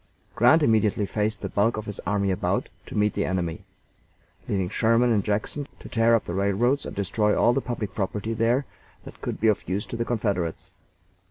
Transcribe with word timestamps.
Grant 0.35 0.63
immediately 0.63 1.05
faced 1.05 1.41
the 1.41 1.47
bulk 1.49 1.77
of 1.77 1.85
his 1.85 1.99
army 2.07 2.31
about 2.31 2.69
to 2.87 2.97
meet 2.97 3.13
the 3.13 3.23
enemy, 3.23 3.61
leaving 4.47 4.67
Sherman 4.67 5.11
in 5.13 5.21
Jackson 5.21 5.67
to 5.79 5.87
tear 5.87 6.15
up 6.15 6.25
the 6.25 6.33
railroads 6.33 6.87
and 6.87 6.95
destroy 6.95 7.37
all 7.39 7.53
the 7.53 7.61
public 7.61 7.93
property 7.93 8.33
there 8.33 8.65
that 9.05 9.21
could 9.21 9.39
be 9.39 9.47
of 9.47 9.69
use 9.69 9.85
to 9.85 9.95
the 9.97 10.03
Confederates. 10.03 10.73